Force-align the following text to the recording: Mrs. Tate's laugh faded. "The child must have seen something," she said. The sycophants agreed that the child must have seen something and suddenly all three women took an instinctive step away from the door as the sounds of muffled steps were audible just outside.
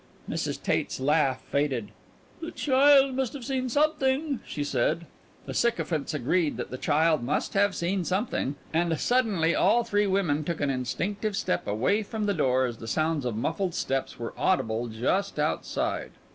Mrs. 0.27 0.59
Tate's 0.63 0.99
laugh 0.99 1.43
faded. 1.51 1.91
"The 2.41 2.49
child 2.49 3.13
must 3.13 3.33
have 3.33 3.45
seen 3.45 3.69
something," 3.69 4.39
she 4.47 4.63
said. 4.63 5.05
The 5.45 5.53
sycophants 5.53 6.15
agreed 6.15 6.57
that 6.57 6.71
the 6.71 6.79
child 6.79 7.21
must 7.21 7.53
have 7.53 7.75
seen 7.75 8.03
something 8.03 8.55
and 8.73 8.99
suddenly 8.99 9.53
all 9.53 9.83
three 9.83 10.07
women 10.07 10.43
took 10.43 10.59
an 10.59 10.71
instinctive 10.71 11.37
step 11.37 11.67
away 11.67 12.01
from 12.01 12.25
the 12.25 12.33
door 12.33 12.65
as 12.65 12.77
the 12.77 12.87
sounds 12.87 13.25
of 13.25 13.35
muffled 13.35 13.75
steps 13.75 14.17
were 14.17 14.33
audible 14.39 14.87
just 14.87 15.37
outside. 15.37 16.09